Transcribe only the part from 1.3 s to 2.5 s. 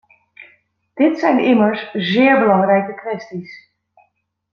immers zeer